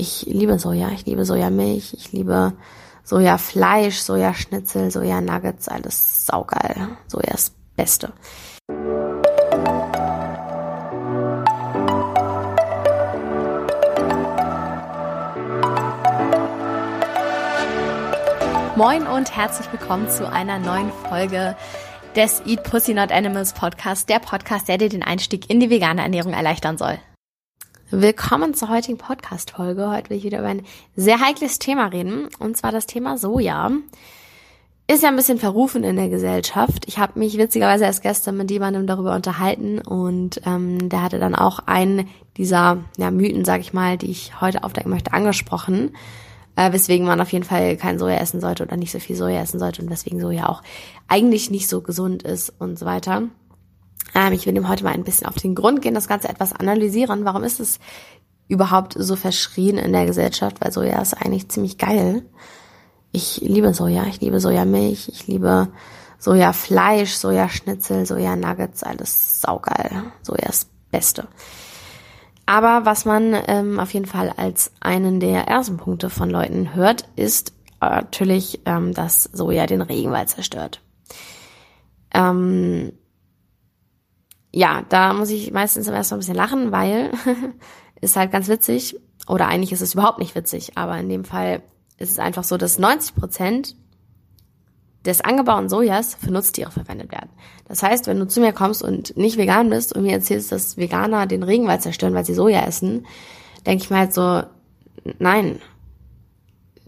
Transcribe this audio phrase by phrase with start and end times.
[0.00, 2.52] Ich liebe Soja, ich liebe Sojamilch, ich liebe
[3.02, 6.90] Sojafleisch, Sojaschnitzel, Sojanuggets, alles saugeil.
[7.08, 8.12] Soja ist Beste.
[18.76, 21.56] Moin und herzlich willkommen zu einer neuen Folge
[22.14, 26.02] des Eat Pussy Not Animals Podcast, der Podcast, der dir den Einstieg in die vegane
[26.02, 27.00] Ernährung erleichtern soll.
[27.90, 29.90] Willkommen zur heutigen Podcast-Folge.
[29.90, 33.70] Heute will ich wieder über ein sehr heikles Thema reden, und zwar das Thema Soja.
[34.86, 36.84] Ist ja ein bisschen verrufen in der Gesellschaft.
[36.86, 41.34] Ich habe mich witzigerweise erst gestern mit jemandem darüber unterhalten und ähm, der hatte dann
[41.34, 45.92] auch einen dieser ja, Mythen, sag ich mal, die ich heute aufdecken möchte, angesprochen
[46.58, 49.40] äh, weswegen man auf jeden Fall kein Soja essen sollte oder nicht so viel Soja
[49.40, 50.62] essen sollte und weswegen Soja auch
[51.06, 53.28] eigentlich nicht so gesund ist und so weiter.
[54.14, 56.52] Ähm, ich will dem heute mal ein bisschen auf den Grund gehen, das Ganze etwas
[56.52, 57.24] analysieren.
[57.24, 57.78] Warum ist es
[58.48, 60.60] überhaupt so verschrien in der Gesellschaft?
[60.60, 62.24] Weil Soja ist eigentlich ziemlich geil.
[63.12, 65.68] Ich liebe Soja, ich liebe Sojamilch, ich liebe
[66.18, 70.04] Sojafleisch, Sojaschnitzel, Sojanuggets, alles saugeil.
[70.22, 71.28] Soja ist Beste.
[72.46, 77.06] Aber was man ähm, auf jeden Fall als einen der ersten Punkte von Leuten hört,
[77.14, 80.80] ist natürlich, ähm, dass Soja den Regenwald zerstört.
[82.12, 82.92] Ähm,
[84.58, 87.12] ja, da muss ich meistens erst mal ein bisschen lachen, weil
[88.00, 88.96] ist halt ganz witzig.
[89.28, 91.62] Oder eigentlich ist es überhaupt nicht witzig, aber in dem Fall
[91.96, 93.76] ist es einfach so, dass 90 Prozent
[95.04, 97.30] des angebauten Sojas für Nutztiere verwendet werden.
[97.68, 100.76] Das heißt, wenn du zu mir kommst und nicht vegan bist und mir erzählst, dass
[100.76, 103.06] Veganer den Regenwald zerstören, weil sie Soja essen,
[103.64, 104.42] denke ich mir halt so,
[105.20, 105.60] nein,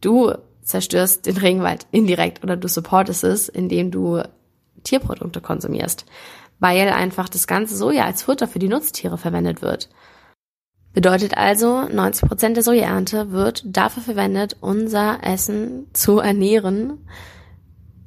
[0.00, 4.22] du zerstörst den Regenwald indirekt oder du supportest es, indem du
[4.84, 6.06] Tierprodukte konsumierst,
[6.60, 9.88] weil einfach das ganze Soja als Futter für die Nutztiere verwendet wird.
[10.92, 16.98] Bedeutet also, 90 Prozent der Sojaernte wird dafür verwendet, unser Essen zu ernähren,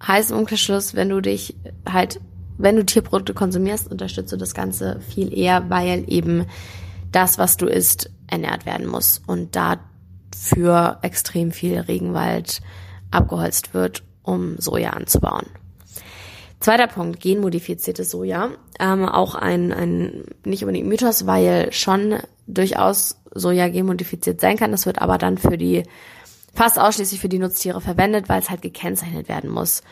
[0.06, 1.56] Heißt im Umkehrschluss, wenn du dich
[1.90, 2.20] halt,
[2.58, 6.46] wenn du Tierprodukte konsumierst, unterstützt du das Ganze viel eher, weil eben
[7.12, 12.62] das, was du isst, ernährt werden muss und dafür extrem viel Regenwald
[13.10, 15.46] abgeholzt wird, um Soja anzubauen.
[16.66, 18.50] Zweiter Punkt, genmodifiziertes Soja.
[18.80, 22.18] Ähm, auch ein, ein nicht unbedingt Mythos, weil schon
[22.48, 24.72] durchaus Soja genmodifiziert sein kann.
[24.72, 25.84] Das wird aber dann für die
[26.56, 29.84] fast ausschließlich für die Nutztiere verwendet, weil es halt gekennzeichnet werden muss.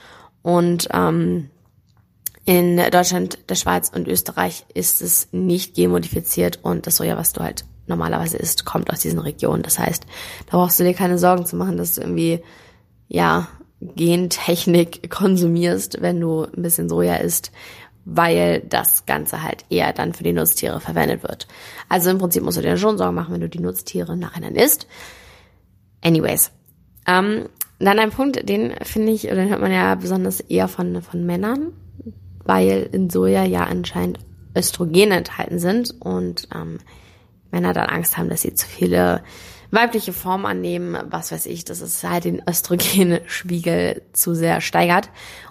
[0.42, 1.52] Und ähm,
[2.44, 7.42] in Deutschland, der Schweiz und Österreich ist es nicht genmodifiziert und das Soja, was du
[7.42, 9.62] halt normalerweise isst, kommt aus diesen Regionen.
[9.62, 10.08] Das heißt,
[10.50, 12.42] da brauchst du dir keine Sorgen zu machen, dass du irgendwie,
[13.10, 13.48] ja,
[13.96, 17.52] Gentechnik konsumierst, wenn du ein bisschen Soja isst,
[18.06, 21.48] weil das Ganze halt eher dann für die Nutztiere verwendet wird.
[21.90, 24.88] Also im Prinzip musst du dir schon Sorgen machen, wenn du die Nutztiere nachher isst.
[26.02, 26.52] Anyways.
[27.08, 27.48] Ähm,
[27.80, 31.74] dann ein Punkt, den finde ich, den hört man ja besonders eher von, von Männern,
[32.44, 34.20] weil in Soja ja anscheinend
[34.56, 36.80] Östrogene enthalten sind und ähm,
[37.52, 39.24] Männer dann Angst haben, dass sie zu viele
[39.74, 45.10] weibliche Formen annehmen, was weiß ich, dass es halt den Östrogenspiegel zu sehr steigert.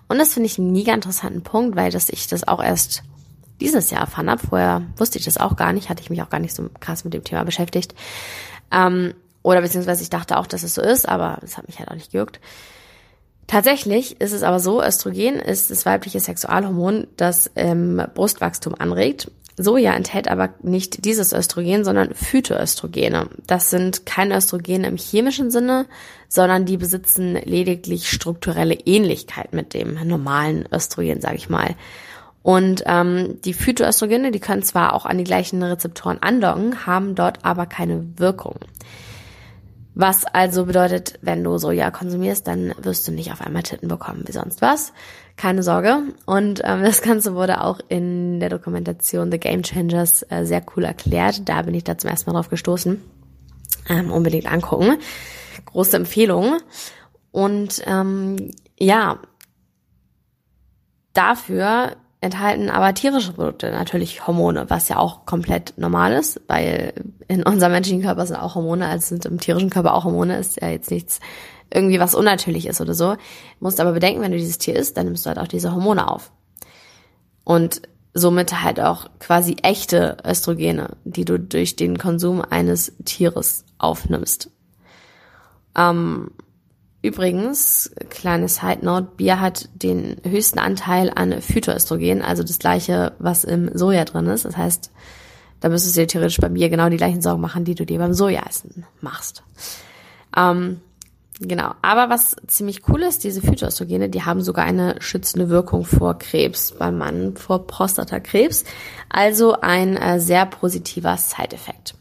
[0.09, 3.03] Und das finde ich einen mega interessanten Punkt, weil dass ich das auch erst
[3.60, 4.47] dieses Jahr erfahren habe.
[4.47, 7.05] Vorher wusste ich das auch gar nicht, hatte ich mich auch gar nicht so krass
[7.05, 7.94] mit dem Thema beschäftigt.
[8.71, 11.91] Ähm, oder beziehungsweise ich dachte auch, dass es so ist, aber es hat mich halt
[11.91, 12.41] auch nicht gejuckt.
[13.49, 19.31] Tatsächlich ist es aber so, Östrogen ist das weibliche Sexualhormon, das ähm, Brustwachstum anregt.
[19.62, 23.28] Soja enthält aber nicht dieses Östrogen, sondern Phytoöstrogene.
[23.47, 25.87] Das sind keine Östrogene im chemischen Sinne,
[26.28, 31.77] sondern die besitzen lediglich strukturelle Ähnlichkeit mit dem normalen Östrogen, sage ich mal.
[32.43, 37.45] Und ähm, die Phytoöstrogene, die können zwar auch an die gleichen Rezeptoren andocken, haben dort
[37.45, 38.56] aber keine Wirkung.
[39.94, 44.25] Was also bedeutet, wenn du Soja konsumierst, dann wirst du nicht auf einmal Titten bekommen
[44.26, 44.92] wie sonst was.
[45.36, 46.03] Keine Sorge.
[46.25, 50.84] Und ähm, das Ganze wurde auch in der Dokumentation The Game Changers äh, sehr cool
[50.84, 51.48] erklärt.
[51.48, 53.03] Da bin ich da zum ersten Mal drauf gestoßen.
[53.88, 54.97] Ähm, unbedingt angucken.
[55.66, 56.59] Große Empfehlung.
[57.30, 59.18] Und ähm, ja,
[61.12, 66.95] dafür enthalten aber tierische Produkte natürlich Hormone, was ja auch komplett normal ist, weil
[67.27, 70.60] in unserem menschlichen Körper sind auch Hormone, also sind im tierischen Körper auch Hormone, ist
[70.60, 71.19] ja jetzt nichts
[71.74, 73.15] irgendwie was unnatürlich ist oder so.
[73.15, 73.19] Du
[73.59, 76.09] musst aber bedenken, wenn du dieses Tier isst, dann nimmst du halt auch diese Hormone
[76.09, 76.30] auf.
[77.45, 77.83] Und
[78.15, 84.51] somit halt auch quasi echte Östrogene, die du durch den Konsum eines Tieres aufnimmst.
[85.77, 86.30] Ähm,
[87.03, 93.43] Übrigens, kleine Side Note, Bier hat den höchsten Anteil an Phytoöstrogen, also das gleiche, was
[93.45, 94.45] im Soja drin ist.
[94.45, 94.91] Das heißt,
[95.63, 97.99] Da müsstest du dir theoretisch bei mir genau die gleichen Sorgen machen, die du dir
[98.01, 99.45] beim Sojaessen machst.
[100.37, 100.81] Ähm,
[101.39, 101.75] genau.
[101.83, 106.72] Aber was ziemlich cool ist, diese Phytoöstrogene, die haben sogar eine schützende Wirkung vor Krebs
[106.72, 108.65] beim Mann, vor Prostatakrebs.
[109.09, 111.95] Also ein äh, sehr positiver Side-Effekt.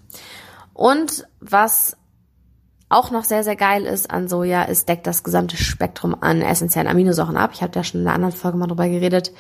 [0.74, 1.98] Und was
[2.92, 6.88] auch noch sehr, sehr geil ist an Soja, es deckt das gesamte Spektrum an essentiellen
[6.88, 7.52] Aminosäuren ab.
[7.54, 9.32] Ich habe da schon in einer anderen Folge mal drüber geredet.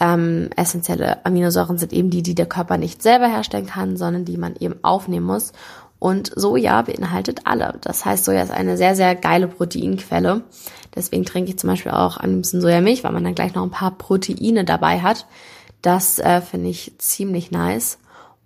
[0.00, 4.36] Ähm, essentielle Aminosäuren sind eben die, die der Körper nicht selber herstellen kann, sondern die
[4.36, 5.52] man eben aufnehmen muss.
[5.98, 7.74] Und Soja beinhaltet alle.
[7.80, 10.42] Das heißt, Soja ist eine sehr, sehr geile Proteinquelle.
[10.94, 13.70] Deswegen trinke ich zum Beispiel auch ein bisschen Sojamilch, weil man dann gleich noch ein
[13.70, 15.26] paar Proteine dabei hat.
[15.82, 17.98] Das äh, finde ich ziemlich nice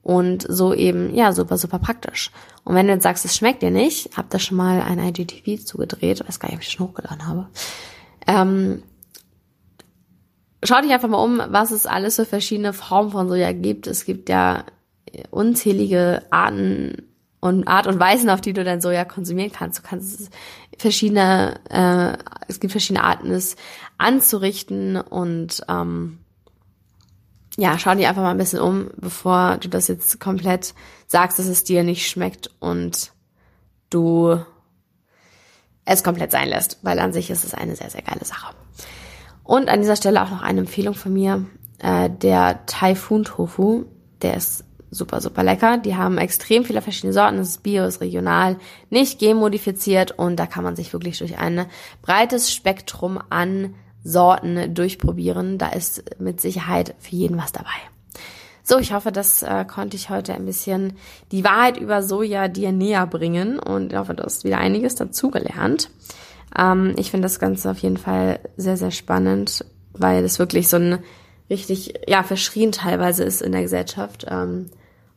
[0.02, 2.30] und so eben, ja, super, super praktisch.
[2.64, 5.64] Und wenn du jetzt sagst, es schmeckt dir nicht, hab da schon mal ein IGTV
[5.64, 7.48] zugedreht, weiß gar nicht, ob ich schon hochgeladen habe.
[8.26, 8.82] Ähm,
[10.64, 13.86] schau dich einfach mal um, was es alles für verschiedene Formen von Soja gibt.
[13.86, 14.64] Es gibt ja
[15.30, 17.08] unzählige Arten
[17.40, 19.78] und Art und Weisen, auf die du dein Soja konsumieren kannst.
[19.78, 20.30] Du kannst
[20.78, 22.16] verschiedene, äh,
[22.48, 23.56] es gibt verschiedene Arten, es
[23.98, 26.18] anzurichten und ähm,
[27.56, 30.74] ja, schau dir einfach mal ein bisschen um, bevor du das jetzt komplett
[31.06, 33.12] sagst, dass es dir nicht schmeckt und
[33.90, 34.38] du
[35.84, 38.54] es komplett sein lässt, weil an sich ist es eine sehr, sehr geile Sache.
[39.44, 41.44] Und an dieser Stelle auch noch eine Empfehlung von mir,
[41.78, 43.84] äh, der Typhoon Tofu,
[44.22, 45.78] der ist super, super lecker.
[45.78, 48.56] Die haben extrem viele verschiedene Sorten, es ist bio, ist regional,
[48.90, 51.66] nicht genmodifiziert und da kann man sich wirklich durch ein
[52.02, 55.58] breites Spektrum an Sorten durchprobieren.
[55.58, 57.70] Da ist mit Sicherheit für jeden was dabei.
[58.64, 60.96] So, ich hoffe, das äh, konnte ich heute ein bisschen
[61.32, 65.90] die Wahrheit über Soja dir näher bringen und ich hoffe, du hast wieder einiges dazugelernt.
[66.56, 70.76] Ähm, ich finde das Ganze auf jeden Fall sehr, sehr spannend, weil es wirklich so
[70.76, 70.98] ein
[71.50, 74.70] richtig, ja, verschrien teilweise ist in der Gesellschaft, ähm,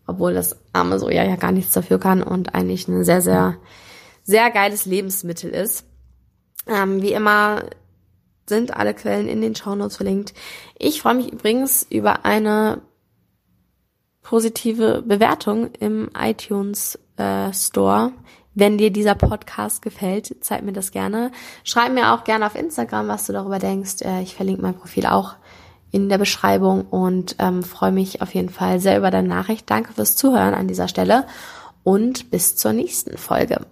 [0.07, 3.57] obwohl das arme Soja ja gar nichts dafür kann und eigentlich ein sehr, sehr,
[4.23, 5.85] sehr geiles Lebensmittel ist.
[6.67, 7.61] Ähm, wie immer
[8.47, 10.33] sind alle Quellen in den Shownotes verlinkt.
[10.77, 12.81] Ich freue mich übrigens über eine
[14.21, 18.11] positive Bewertung im iTunes äh, Store.
[18.53, 21.31] Wenn dir dieser Podcast gefällt, zeig mir das gerne.
[21.63, 24.01] Schreib mir auch gerne auf Instagram, was du darüber denkst.
[24.01, 25.35] Äh, ich verlinke mein Profil auch
[25.91, 29.69] in der Beschreibung und ähm, freue mich auf jeden Fall sehr über deine Nachricht.
[29.69, 31.25] Danke fürs Zuhören an dieser Stelle
[31.83, 33.65] und bis zur nächsten Folge.